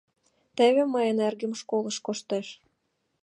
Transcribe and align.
Теве 0.55 0.83
мыйын 0.93 1.17
эргым 1.27 1.53
школыш 1.61 1.97
коштеш. 2.05 2.47